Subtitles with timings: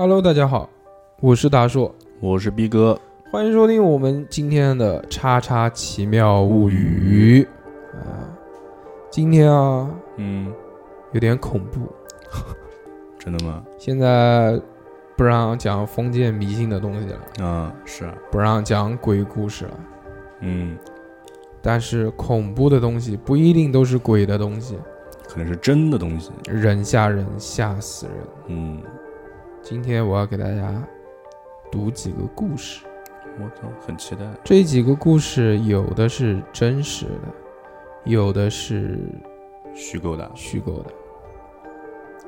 [0.00, 0.70] Hello，大家好，
[1.18, 2.96] 我是大硕，我是逼哥，
[3.32, 7.42] 欢迎收听我们今天的《叉叉奇妙物语》
[7.98, 8.30] 啊。
[9.10, 10.52] 今天啊，嗯，
[11.10, 11.80] 有点恐怖，
[13.18, 13.64] 真的吗？
[13.76, 14.56] 现在
[15.16, 19.80] 不让讲封建迷信的东西了，啊，是啊，不让讲鬼故事了。
[20.42, 20.78] 嗯，
[21.60, 24.78] 但是恐怖的东西不一定都是鬼的东西，
[25.28, 26.30] 可能是真的东西。
[26.44, 28.16] 人吓人，吓死人。
[28.46, 28.80] 嗯，
[29.62, 30.82] 今天我要给大家
[31.70, 32.84] 读几个故事，
[33.38, 34.24] 我操，很期待。
[34.42, 37.34] 这几个故事有的是真实的，
[38.04, 38.98] 有的是
[39.74, 40.92] 虚构的，虚构的。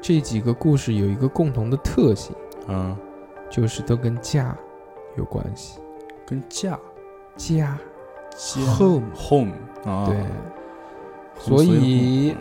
[0.03, 2.35] 这几个故事有一个共同的特性，
[2.69, 2.97] 嗯，
[3.49, 4.57] 就是都跟家
[5.17, 5.79] 有关系。
[6.27, 6.79] 跟家？
[7.37, 7.79] 家。
[8.37, 8.61] 家。
[8.77, 9.53] Home home
[9.85, 10.17] 啊，对，
[11.39, 12.35] 所以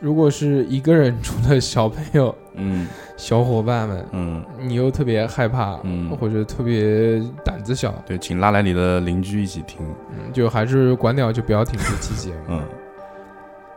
[0.00, 2.86] 如果是一个人住的小朋友、嗯。
[3.16, 6.16] 小伙伴们，嗯，你又特别害怕，嗯。
[6.16, 9.84] 或者特别胆子小，对，请拉来你的邻居一起听。
[10.10, 12.38] 嗯，就还是关掉，就不要听这期节目。
[12.48, 12.62] 嗯。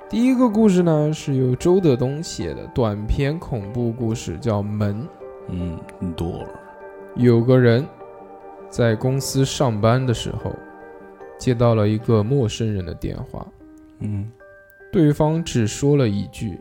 [0.07, 5.01] 第一个故事呢，是由周德东写的短篇恐怖故事，叫《门》。
[5.49, 5.79] 嗯
[6.15, 6.45] ，door，
[7.15, 7.85] 有个人
[8.69, 10.51] 在公司上班的时候，
[11.37, 13.45] 接到了一个陌生人的电话，
[13.99, 14.31] 嗯。
[14.91, 16.57] 对方只说了一句：“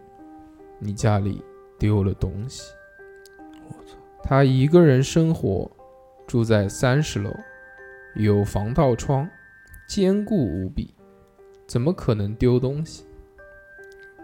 [0.80, 1.40] 你家里
[1.78, 2.72] 丢了东西。”
[3.68, 5.70] 我操，他一个人生活，
[6.26, 7.30] 住在三十楼，
[8.14, 9.28] 有防盗窗，
[9.88, 10.94] 坚固无比，
[11.66, 13.04] 怎么可能丢东西？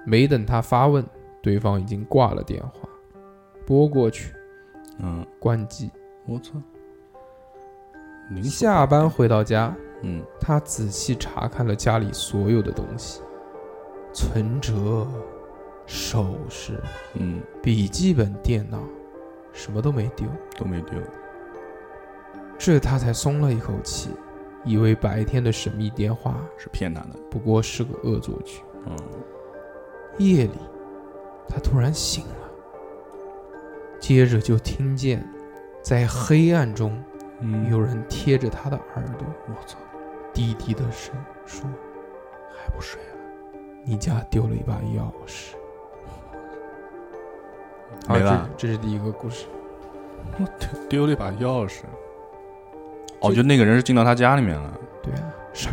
[0.04, 1.04] 没等他发问，
[1.42, 2.88] 对方已经挂了电话，
[3.66, 4.34] 拨过去，
[4.98, 5.90] 嗯，关机。
[6.26, 6.52] 我操，
[8.42, 13.20] 下班回到家，嗯他仔细查看了家里所有的东西，
[14.12, 15.06] 存折、
[16.10, 16.82] 首饰、
[17.14, 18.82] 嗯笔记本电脑，
[19.52, 20.26] 什么都没丢。
[20.58, 20.98] 都没丢。
[22.58, 24.10] 这他才松了一口气，
[24.64, 27.10] 以为白天的神秘电话是骗他的。
[27.30, 28.60] 不过是个恶作剧。
[28.88, 28.96] 嗯
[30.18, 30.58] 夜里，
[31.48, 32.50] 他突然醒了，
[34.00, 35.24] 接着就听见
[35.80, 37.00] 在黑暗中
[37.38, 39.78] 嗯有人贴着他的耳朵我操，
[40.34, 41.14] 低低的声
[41.46, 41.70] 说
[42.52, 43.14] 还不睡啊
[43.86, 45.54] ？：“你家丢了一把钥匙。”
[48.06, 49.46] 好，没了这这是第一个故事。
[50.38, 51.82] 我丢丢了一把钥匙。
[53.20, 54.78] 哦，就那个人是进到他家里面了。
[55.02, 55.68] 对啊，是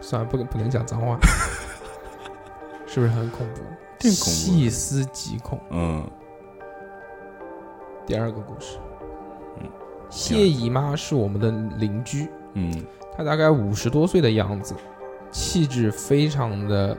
[0.00, 1.18] 算了，不不能讲脏话，
[2.86, 3.60] 是不是很恐怖？
[3.98, 5.58] 挺恐怖的细思极恐。
[5.70, 6.04] 嗯
[8.06, 8.78] 第二个故事，
[9.58, 9.68] 嗯，
[10.08, 12.72] 谢姨妈是我们的邻居，嗯
[13.16, 14.74] 她大概五十多岁的样子，
[15.30, 16.96] 气质非常的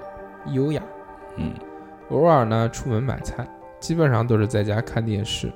[0.47, 0.81] 优雅。
[1.37, 1.53] 嗯
[2.09, 3.47] 偶尔呢出门买菜，
[3.79, 5.51] 基本上都是在家看电视。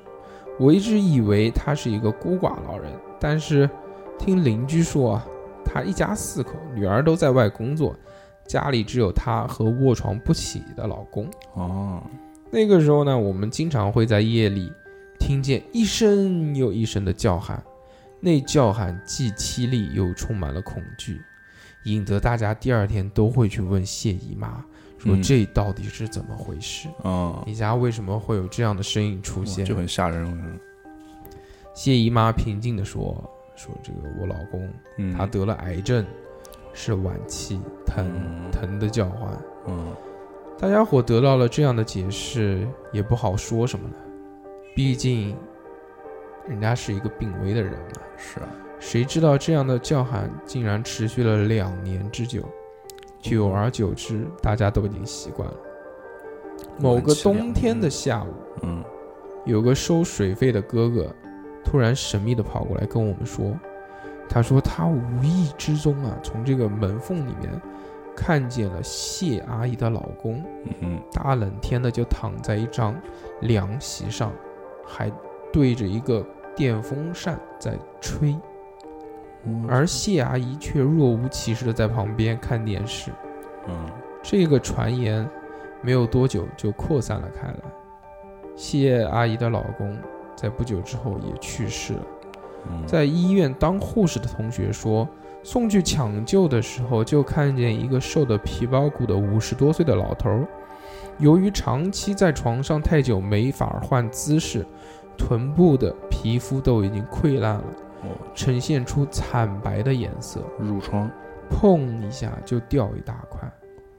[0.58, 3.68] 我一直以为他是一个孤寡老人，但是
[4.18, 5.26] 听邻居说啊，
[5.64, 7.94] 他一家四口，女儿都在外工作，
[8.46, 11.28] 家里只有他和卧床不起的老公。
[11.54, 12.00] 哦，
[12.50, 14.72] 那个时候呢，我们经常会在夜里
[15.18, 17.60] 听见一声又一声的叫喊，
[18.20, 21.20] 那叫喊既凄厉又充满了恐惧，
[21.84, 24.64] 引得大家第二天都会去问谢姨妈，
[25.04, 26.88] 说嗯这到底是怎么回事？
[27.02, 29.64] 哦，你家为什么会有这样的声音出现？
[29.64, 30.24] 就很吓人。
[30.26, 30.58] 嗯
[31.74, 33.12] 谢姨妈平静地说
[33.56, 36.06] ：“说这个我老公嗯，他得了癌症，
[36.72, 39.36] 是晚期，疼嗯疼的叫唤。
[39.66, 39.92] 嗯
[40.56, 43.96] 大家伙得到了这样的解释，也不好说什么了。
[44.76, 45.36] 毕竟，
[46.48, 48.02] 人家是一个病危的人嘛。
[48.16, 48.48] 是啊，
[48.78, 52.48] 谁知道这样的叫喊竟然持续了两年之久，
[53.24, 55.54] 久而久之，大家都已经习惯了。
[56.78, 58.28] 某个冬天的下午，
[58.62, 58.84] 嗯。
[59.46, 61.14] 有个收水费的哥哥，
[61.62, 63.52] 突然神秘地跑过来跟我们说，
[64.26, 67.60] 他说他无意之中啊，从这个门缝里面
[68.16, 70.42] 看见了谢阿姨的老公，
[70.80, 72.98] 嗯大冷天的就躺在一张
[73.42, 74.32] 凉席上，
[74.86, 75.12] 还
[75.52, 76.24] 对着一个
[76.56, 78.40] 电风扇在吹，嗯，
[79.68, 83.10] 而谢阿姨却若无其事的在旁边看电视。
[83.68, 83.74] 嗯
[84.22, 85.28] 这个传言
[85.82, 87.56] 没有多久就扩散了开来。
[88.56, 89.96] 谢阿姨的老公
[90.34, 92.02] 在不久之后也去世了。
[92.70, 95.06] 嗯在医院当护士的同学说，
[95.42, 100.48] 送去抢救的时候，就看见一个瘦得皮包骨的五十多岁的老头儿，
[101.18, 104.64] 由于长期在床上太久没法换姿势，
[105.18, 107.64] 臀部的皮肤都已经溃烂了，
[108.04, 111.10] 哦，呈现出惨白的颜色，褥疮，
[111.50, 113.48] 碰一下就掉一大块。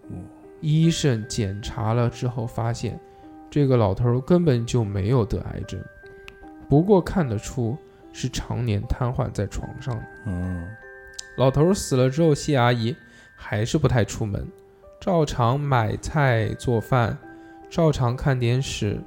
[0.09, 0.15] 哦。
[0.61, 2.99] 医生检查了之后发现，
[3.49, 5.79] 这个老头儿根本就没有得癌症，
[6.69, 7.77] 不过看得出
[8.11, 10.03] 是常年瘫痪在床上的。
[10.25, 10.67] 嗯。
[11.37, 12.95] 老头儿死了之后，谢阿姨
[13.35, 14.47] 还是不太出门，
[14.99, 17.17] 照常买菜做饭，
[17.69, 18.99] 照常看电视，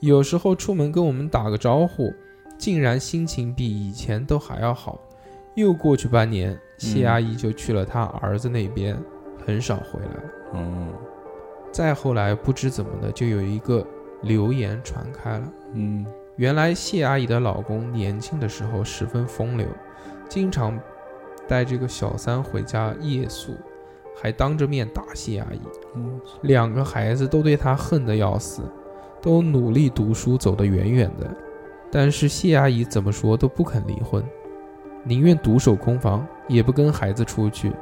[0.00, 2.12] 有时候出门跟我们打个招呼，
[2.58, 5.00] 竟然心情比以前都还要好。
[5.54, 8.96] 又过去半年，谢阿姨就去了她儿子那边，
[9.46, 10.22] 很少回来了。
[10.54, 10.92] 嗯
[11.70, 13.86] 再后来，不知怎么的，就有一个
[14.22, 15.52] 流言传开了。
[15.74, 16.04] 嗯
[16.36, 19.66] 原来谢阿姨的老公年轻的时候十分风流，
[20.28, 20.78] 经常
[21.48, 23.52] 带这个小三回家夜宿，
[24.16, 25.60] 还当着面打谢阿姨。
[25.96, 28.62] 嗯两个孩子都对她恨得要死，
[29.20, 31.36] 都努力读书走得远远的，
[31.90, 34.22] 但是谢阿姨怎么说都不肯离婚，
[35.04, 37.72] 宁愿独守空房，也不跟孩子出去。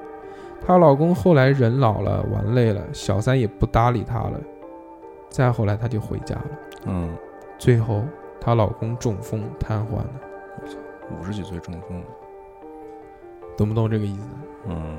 [0.65, 4.41] 她老公后来人老了，玩累了，小三也不搭理她了。
[5.29, 6.51] 再后来，她就回家了。
[6.87, 7.17] 嗯，
[7.59, 8.05] 最后，
[8.41, 10.11] 她老公中风瘫痪了，
[11.11, 12.03] 五十几岁中风，
[13.57, 14.29] 懂不懂这个意思？
[14.69, 14.99] 嗯，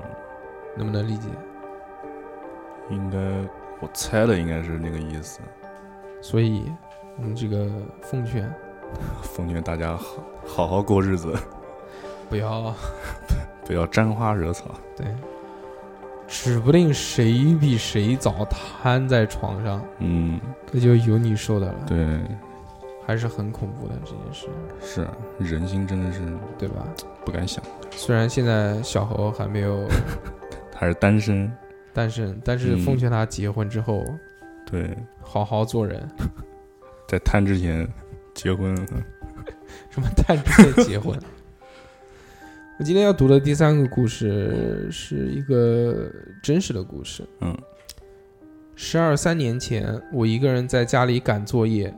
[0.76, 1.30] 能不能理解？
[2.90, 3.18] 应该
[3.82, 5.40] 我猜的应该是那个意思。
[6.22, 6.72] 所以，
[7.18, 7.70] 我们这个
[8.02, 8.54] 奉劝
[9.24, 10.06] 奉劝大家好
[10.46, 11.34] 好好过日子，
[12.30, 12.74] 不要
[13.66, 14.66] 不要沾花惹草。
[14.96, 15.06] 对，
[16.28, 20.40] 指不定谁比谁早瘫在床上，嗯，
[20.72, 22.20] 那就有你说的了，对，
[23.06, 24.48] 还是很恐怖的这件事，
[24.82, 25.08] 是
[25.38, 26.20] 人心真的是
[26.58, 26.86] 对吧？
[27.24, 29.88] 不敢想，虽然现在小猴还没有
[30.76, 31.52] 还是单身。
[31.94, 34.04] 单身，但是嗯奉劝他结婚之后
[34.70, 36.08] 对，好好做人，
[37.08, 37.88] 在瘫之前
[38.38, 38.74] 结婚。
[39.90, 41.20] 什么探春的结婚。
[42.80, 46.12] 我今天要读的第三个故事是一个
[46.44, 47.28] 真实的故事。
[47.42, 47.58] 嗯
[48.76, 51.92] 十二三年前，我一个人在家里赶作业，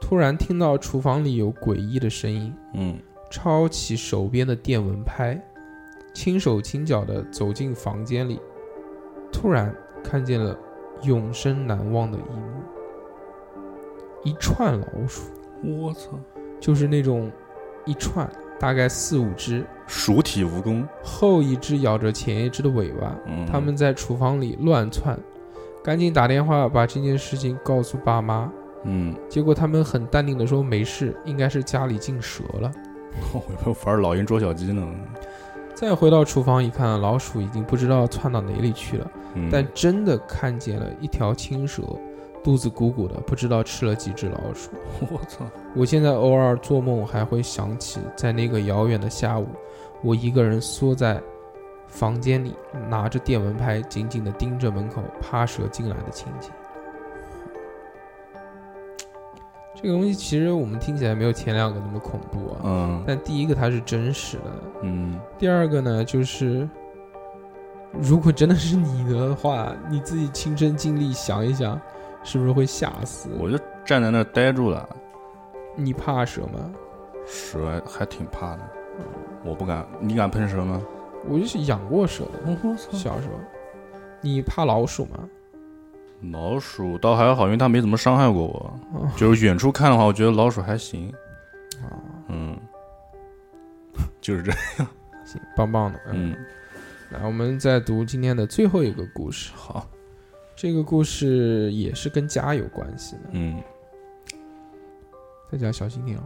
[0.00, 2.98] 突然听到厨房里有诡异的声音，嗯
[3.30, 5.38] 抄起手边的电蚊拍，
[6.14, 8.40] 轻手轻脚地走进房间里，
[9.30, 10.58] 突然看见了
[11.02, 12.62] 永生难忘的一幕：
[14.24, 15.24] 一串老鼠，
[15.62, 16.18] 我操，
[16.60, 17.30] 就是那种
[17.84, 18.28] 一串，
[18.58, 20.86] 大概四五只，鼠体蜈蚣。
[21.02, 25.18] 后一只咬着前一只的尾巴，嗯，他们在厨房里乱窜，
[25.82, 28.50] 赶紧打电话把这件事情告诉爸妈。
[28.84, 32.70] 嗯，结果他们很淡定的说没事，应该是家里进蛇了。
[33.32, 34.86] 我以为玩老鹰捉小鸡呢。
[35.74, 41.82] 再回到厨房一看，老鼠已经不知道窜到哪里去了，嗯，但真的看见了一条青蛇，
[42.42, 44.70] 肚子鼓鼓的，不知道吃了几只老鼠。
[45.10, 45.44] 我操，
[45.74, 49.46] 我现在偶尔做梦还会想起，在那个遥远的下午，
[50.02, 51.22] 我一个人缩在
[51.86, 52.54] 房间里，
[52.88, 56.50] 拿着电蚊拍，紧紧地盯着门口趴蛇进来的情景。
[59.74, 64.44] 这个东西其实我们听起来没有前两个那么恐怖啊，嗯但第一个它是真实的，
[64.82, 66.68] 嗯，第二个呢就是，
[68.00, 71.80] 如果真的是你的话，你自己亲身经历想一想，
[72.22, 73.30] 是不是会吓死？
[73.38, 74.88] 我就站在那儿呆住了，
[75.76, 76.72] 你怕蛇吗？
[77.26, 78.62] 蛇还还挺怕的，
[79.44, 79.86] 我不敢。
[80.00, 80.82] 你敢喷蛇吗？
[81.28, 83.34] 我就是养过蛇的，小时候。
[84.20, 85.28] 你怕老鼠吗？
[86.32, 88.80] 老鼠倒还好，因为它没怎么伤害过我。
[88.94, 91.12] 哦就是远处看的话，我觉得老鼠还行。
[91.82, 91.98] 啊，
[92.28, 92.56] 嗯，
[94.20, 94.88] 就是这样。
[95.24, 95.98] 行，棒棒的。
[96.06, 96.36] 嗯，嗯，
[97.10, 99.52] 来，我们再读今天的最后一个故事。
[99.54, 99.84] 好，
[100.62, 103.60] 这个故事也是跟家有关系的，嗯。
[105.50, 106.22] 大家小心点哦。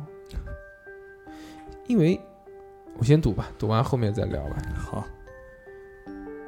[1.86, 2.20] 因为
[2.98, 4.56] 我先读吧，读完后面再聊吧。
[4.76, 5.06] 好，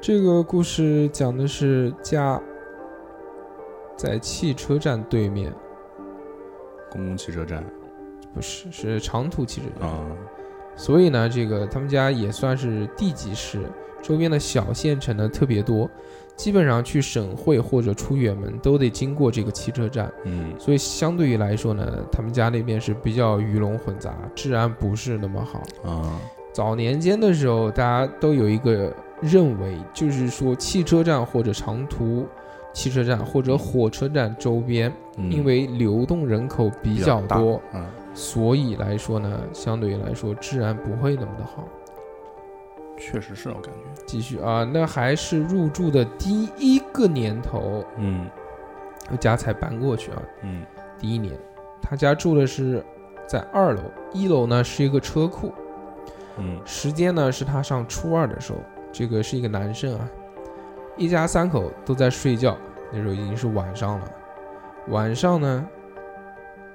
[0.02, 2.38] 这个故事讲的是家
[3.96, 5.50] 在汽车站对面，
[6.90, 7.64] 公共汽车站。
[8.34, 10.06] 不是是长途汽车站，啊，
[10.76, 13.62] 所以呢，这个他们家也算是地级市，
[14.02, 15.88] 周边的小县城呢特别多，
[16.36, 20.54] 基本上去省会或者出远门都得经过这个汽车站，嗯。
[20.58, 25.62] 所以相对于来说呢，他们家那边是比较鱼龙混杂，治安不是那么好。
[25.90, 26.20] 啊，
[26.52, 32.26] 早年间的时候，大家都有一个认为，就是说汽车站或者长途
[32.72, 35.30] 汽车站或者火车站周边，嗯。
[35.30, 37.84] 因为流动人口比较多，，嗯。
[38.14, 41.68] 所以来说呢，相对于来说治安不会那么的好。
[42.98, 48.28] 确实是我感觉，继续啊，那还是入住的第一个年头，嗯。
[49.10, 50.22] 我家才搬过去啊。
[50.42, 50.66] 嗯。
[50.98, 51.32] 第一年，
[51.80, 52.84] 他家住的是
[53.26, 53.80] 在二楼，
[54.12, 55.54] 一楼呢是一个车库。
[56.36, 56.60] 嗯。
[56.66, 58.58] 时间呢是他上初二的时候，
[58.92, 60.10] 这个是一个男生啊，
[60.96, 62.58] 一家三口都在睡觉，
[62.92, 64.12] 那时候已经是晚上了。
[64.88, 65.66] 晚上呢，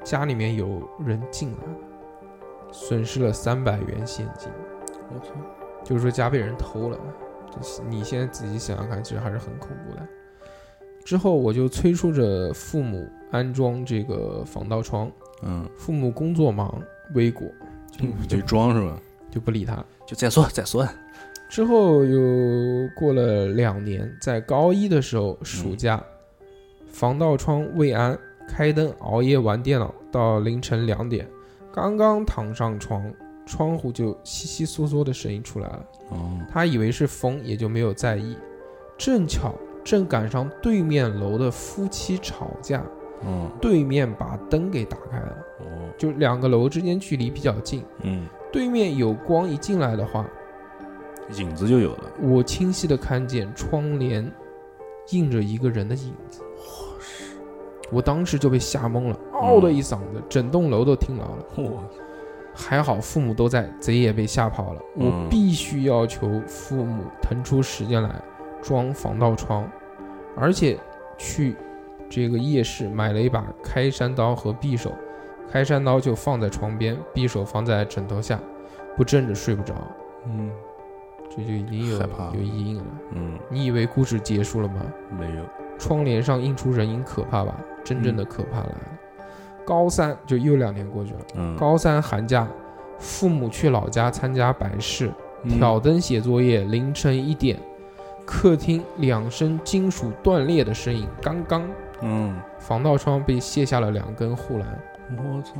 [0.03, 1.77] 家里面有人进来了，
[2.71, 4.51] 损失了三百元现金，
[5.13, 5.33] 我操，
[5.83, 6.97] 就是说家被人偷了。
[7.51, 10.07] 这你现在仔细想想看，其实还是很恐怖的。
[11.03, 15.11] 之后我就催促着父母安装这个防盗窗，
[15.41, 16.81] 嗯，父母工作忙
[17.13, 17.47] 未果，
[17.91, 18.97] 就没装是吧？
[19.29, 19.83] 就不理他。
[20.07, 20.87] 就再说再说，
[21.49, 22.19] 之后又
[22.95, 26.03] 过了两年，在高一的时候暑假，
[26.87, 31.27] 防盗窗未安，开灯熬夜玩电脑到凌晨两点，
[31.73, 33.13] 刚刚躺上床，
[33.45, 35.85] 窗户就窸窸窣窣的声音出来了。
[36.09, 38.37] 哦，他以为是风，也就没有在意。
[38.97, 42.83] 正巧正赶上对面楼的夫妻吵架，
[43.25, 45.65] 嗯，对面把灯给打开了，哦，
[45.97, 50.25] 就两个楼之间距离比较近，嗯，对面有光一进来的话，
[51.37, 54.31] 影子就有了，我清晰的看见窗帘
[55.09, 56.41] 映着一个人的影子。
[57.91, 61.45] 我当时就被吓懵了，嗷的一嗓子，整栋楼都听到了。
[62.53, 64.81] 我还好父母都在，贼也被吓跑了。
[64.95, 68.09] 我嗯必须要求父母腾出时间来
[68.61, 69.67] 装防盗窗，
[70.37, 70.77] 而且
[71.17, 71.55] 去
[72.09, 74.93] 这个夜市买了一把开山刀和匕首，
[75.51, 78.39] 开山刀就放在床边，匕首放在枕头下，
[78.95, 79.73] 不正着睡不着，
[80.27, 80.51] 嗯
[81.35, 81.99] 这就已经有
[82.35, 82.85] 有阴影了。
[83.13, 84.85] 嗯，你以为故事结束了吗？
[85.19, 85.43] 没有，
[85.79, 87.59] 窗帘上映出人影，可怕吧？
[87.83, 88.99] 真正的可怕来了。
[89.65, 91.19] 高三就又两年过去了。
[91.35, 92.47] 嗯，高三寒假，
[92.99, 95.11] 父母去老家参加百事，
[95.43, 95.57] 嗯。
[95.57, 97.59] 挑灯写作业，凌晨一点，
[98.25, 101.67] 客厅两声金属断裂的声音，刚刚
[102.01, 104.79] 嗯，防盗窗被卸下了两根护栏，
[105.11, 105.53] 我操，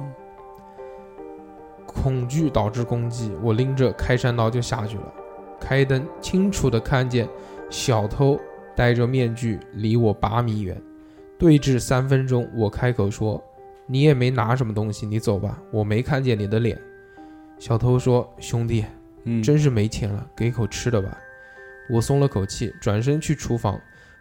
[1.86, 5.13] 恐惧导致攻击，我拎着开山刀就下去了。
[5.60, 7.27] 开灯，清楚的看见
[7.69, 8.38] 小偷
[8.75, 10.81] 戴着面具离我八米远，
[11.38, 13.41] 对峙三分钟，我开口说
[13.85, 16.79] ：“你也没拿什么东西，你走吧，我没看见你的脸。”
[17.59, 18.85] 小偷说：“兄弟，
[19.23, 21.17] 嗯，真是没钱了，给口吃的吧。”
[21.89, 23.79] 我松了口气，转身去厨房，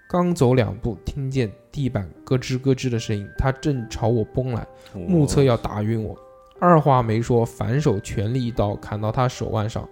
[0.08, 4.66] 刚走两步，听见地板咯吱咯吱的声音，他正朝我崩来。
[4.94, 6.16] 目测要打晕我，
[6.58, 9.88] 二话没说，反手全力一刀砍到他手腕上，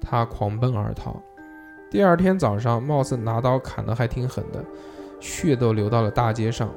[0.00, 1.20] 他狂奔而逃。
[1.90, 4.64] 第二天早上，貌似拿刀砍得还挺狠的，
[5.18, 6.70] 血都流到了大街上。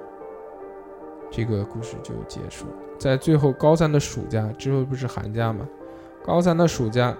[1.29, 2.73] 这个故事就结束了。
[2.97, 5.67] 在最后高三的暑假之后，不是寒假吗？
[6.25, 7.15] 高三的暑假，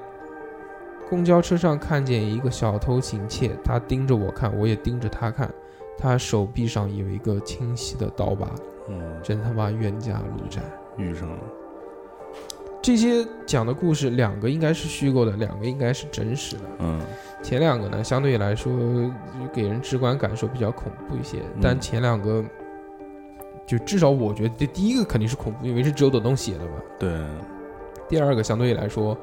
[1.09, 5.49] 公交车上看见一个小偷行窃，他盯着我看，我也盯着他看，
[5.97, 8.49] 他手臂上有一个清晰的刀疤。
[8.89, 10.61] 嗯，真他妈冤家路窄。
[10.97, 11.37] 遇上了，
[12.81, 16.63] 这些讲的故事，两个应该是虚构的，两个应该是真实的。
[16.79, 16.99] 嗯
[17.43, 18.73] 前两个呢，相对来说
[19.53, 22.43] 给人直观感受比较恐怖一些，但前两个，
[23.67, 26.71] 就至少我觉得，这第一个肯定是恐怖，因为是周德东写的嘛。
[26.97, 27.11] 对，
[28.09, 29.15] 第二个相对来说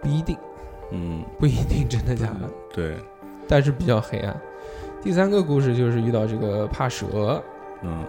[0.00, 0.34] 不一定，
[0.92, 2.96] 嗯，不一定真的假的，对，
[3.46, 4.40] 但是比较黑暗。
[5.02, 7.42] 第三个故事就是遇到这个怕蛇。
[7.82, 8.04] 嗯，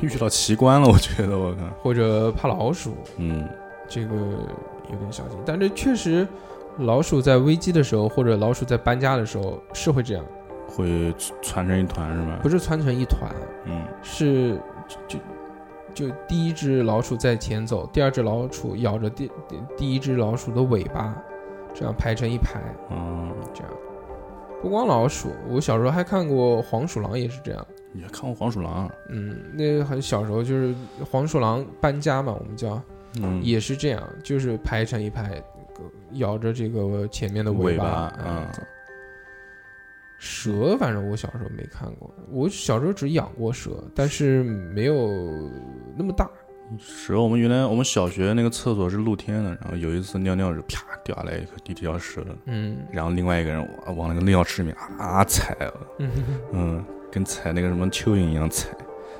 [0.00, 3.46] 遇到奇观了，我觉得我靠，或者怕老鼠，嗯。
[3.90, 6.28] 这个有点小心，但这确实，
[6.76, 10.22] 老鼠在危机的时候，或者老鼠在搬家的时候是会这样，
[10.68, 12.38] 会攒成一团是吗？
[12.42, 13.30] 不是窜成一团，
[13.64, 15.18] 嗯是就就
[16.08, 21.16] 就第一只老鼠在前走，第二只老鼠咬着第第第一只老鼠的尾巴，
[21.74, 22.60] 这样排成一排，
[22.90, 23.72] 嗯，这样。
[24.60, 27.66] 不光老鼠，我小时候还看过黄鼠狼，也是这样。
[27.92, 28.90] 你还看过黄鼠狼？
[29.08, 30.74] 嗯，那很小时候就是
[31.10, 32.80] 黄鼠狼搬家嘛，我们叫
[33.22, 35.42] 嗯，也是这样，就是排成一排，
[36.14, 37.58] 咬着这个前面的巴。
[37.60, 38.46] 尾巴，嗯，
[40.38, 44.94] 蛇反正我小时候没看过，我小时候只养过蛇，但是没有
[45.96, 46.28] 那么大。
[46.78, 56.10] 蛇，我们原来我们小学那个厕所是露天的，然后有一次尿尿时啪掉下来一个一条蛇，嗯然后另外一个人往往那个尿池里面啊踩了，嗯，
[56.52, 58.68] 嗯，跟踩那个什么蚯蚓一样踩，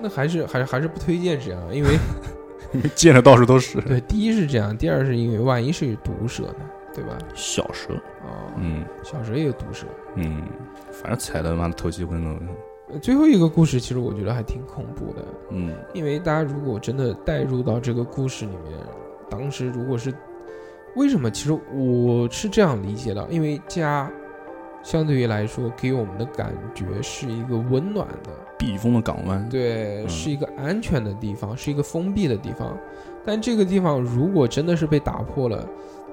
[0.01, 1.99] 那还是还是还是不推荐这样，因为
[2.95, 3.81] 见的到处都是。
[3.81, 7.19] 对，第一是这样，第二是因为万一是毒蛇呢，对吧？
[7.35, 9.87] 小蛇，哦，嗯小蛇也有毒蛇。
[10.17, 10.43] 嗯，
[10.91, 12.39] 反正踩的妈的头气昏了，
[12.91, 18.79] 呃最后一个故事其实我觉得还挺恐怖的，嗯因为大家如果真的带入到这个故事里面，
[19.31, 20.13] 当时如果是
[20.97, 21.31] 为什么？
[21.31, 24.11] 其实我是这样理解的，因为家
[24.83, 32.77] 相对于来说给我们的感觉是一个温暖的，避风的港湾，对，嗯是一个安全的地方，是一个封闭的地方。
[33.25, 35.69] 但这个地方如果真的是被打破了，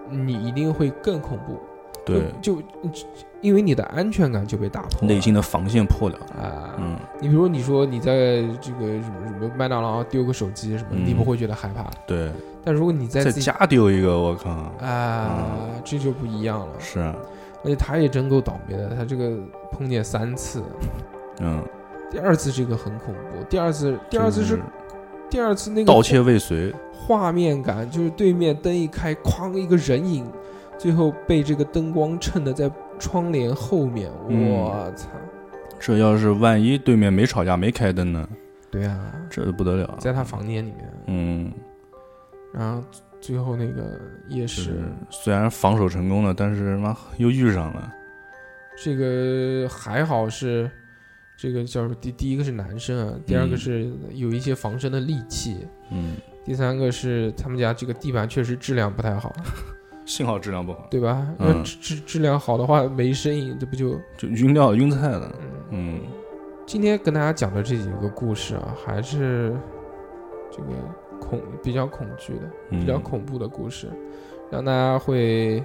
[0.10, 1.60] 你一定会更恐怖。
[2.06, 3.08] 对，就就
[3.42, 6.16] 因为你的安全感就被打破，内心的防线破了。
[6.40, 11.04] 啊，嗯，你比如你说你在这个什么什么麦当劳丢个手机什么，嗯。
[11.04, 12.32] 你不会觉得害怕，对，
[12.64, 14.52] 但如果你在在家丢一个，我靠，
[14.86, 15.48] 啊，
[15.84, 16.74] 这就不一样了。
[16.80, 17.16] 是，啊
[17.64, 19.40] 而且他也真够倒霉的，他这个
[19.72, 20.62] 碰见三次，
[21.40, 21.60] 嗯，
[22.12, 24.62] 第二次这个很恐怖，第二次第二次是
[25.36, 30.26] 第二次那个盗窃未遂，画面感，就是对面灯一开，哐一个人影，
[30.78, 34.50] 最后被这个灯光衬的在窗帘后面，嗯。
[34.50, 35.10] 我操！
[35.78, 38.26] 这要是万一对面没吵架没开灯呢，
[38.72, 39.98] 对啊，这不得了。
[40.00, 41.52] 在他房间里面，嗯，
[42.54, 42.82] 然后
[43.20, 44.00] 最后那个
[44.30, 47.92] 也就是是虽然防守成功了，但是妈又遇上了。
[48.82, 50.72] 这个还好是
[51.38, 55.58] 这个叫什么第第一个是男生啊，第二个嗯是有一些防身的利器，
[55.92, 59.36] 嗯，第三个是他们家这个地板确实质量不太好，
[60.06, 61.28] 幸好质量不好，对吧？
[61.40, 65.36] 嗯要质质质量好的话没声音，这不就就晕掉了晕菜了。
[65.72, 65.96] 嗯。
[65.96, 66.02] 嗯
[66.68, 69.56] 今天跟大家讲的这几个故事啊，还是
[70.50, 70.70] 这个
[71.20, 73.88] 恐比较恐惧的、嗯，比较恐怖的故事，
[74.50, 75.64] 让大家会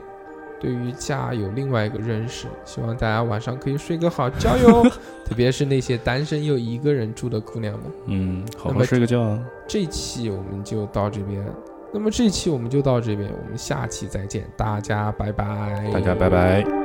[0.61, 2.47] 对于家有另外一个认识。
[2.65, 4.83] 希望大家晚上可以睡个好觉哟，
[5.25, 7.83] 特别是那些单身又一个人住的姑娘们。
[8.07, 9.43] 嗯，好好睡个觉啊。
[9.67, 11.45] 这期我们就到这边，
[11.93, 16.80] 那么这期我们就到这边，我们下期再见，大家拜拜，大家拜拜。